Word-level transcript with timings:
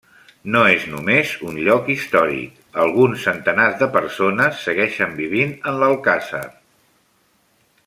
No 0.53 0.61
és 0.75 0.85
només 0.93 1.33
un 1.49 1.59
lloc 1.67 1.91
històric, 1.95 2.55
alguns 2.85 3.27
centenars 3.29 3.77
de 3.83 3.89
persones 3.99 4.65
segueixen 4.71 5.15
vivint 5.21 5.53
en 5.73 5.79
l'alcàsser. 5.85 6.45